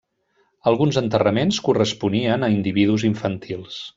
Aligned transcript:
Alguns 0.71 0.97
enterraments 1.01 1.59
corresponien 1.69 2.47
a 2.47 2.51
individus 2.57 3.07
infantils. 3.13 3.81